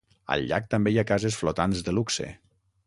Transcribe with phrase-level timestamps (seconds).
[0.35, 2.31] Al llac també hi ha cases flotants de luxe.